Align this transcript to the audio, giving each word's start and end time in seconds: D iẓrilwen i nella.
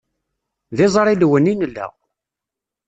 D 0.75 0.79
iẓrilwen 0.85 1.51
i 1.51 1.53
nella. 1.55 1.87